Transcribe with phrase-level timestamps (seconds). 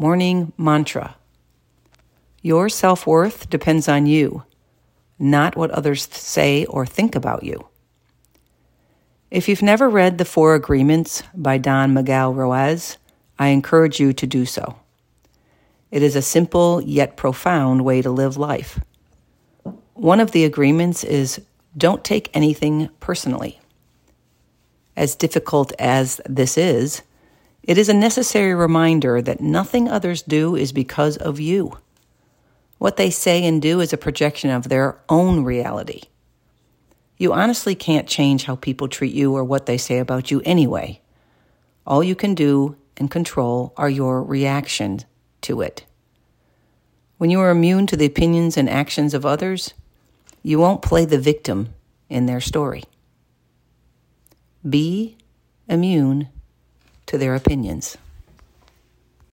[0.00, 1.14] Morning Mantra
[2.40, 4.44] Your self worth depends on you,
[5.18, 7.68] not what others say or think about you.
[9.30, 12.96] If you've never read The Four Agreements by Don Miguel Ruiz,
[13.38, 14.76] I encourage you to do so.
[15.90, 18.80] It is a simple yet profound way to live life.
[19.92, 21.42] One of the agreements is
[21.76, 23.60] don't take anything personally.
[24.96, 27.02] As difficult as this is,
[27.70, 31.78] it is a necessary reminder that nothing others do is because of you.
[32.78, 36.02] What they say and do is a projection of their own reality.
[37.16, 41.00] You honestly can't change how people treat you or what they say about you anyway.
[41.86, 45.04] All you can do and control are your reactions
[45.42, 45.84] to it.
[47.18, 49.74] When you are immune to the opinions and actions of others,
[50.42, 51.72] you won't play the victim
[52.08, 52.82] in their story.
[54.68, 55.16] Be
[55.68, 56.30] immune
[57.10, 57.98] to their opinions.